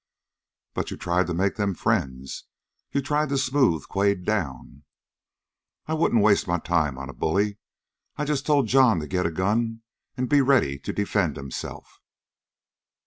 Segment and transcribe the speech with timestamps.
[0.73, 2.45] "But you tried to make them friends?
[2.91, 4.81] You tried to smooth Quade down?"
[5.85, 7.59] "I wouldn't waste my time on a bully!
[8.17, 9.83] I just told John to get a gun
[10.17, 12.01] and be ready to defend himself."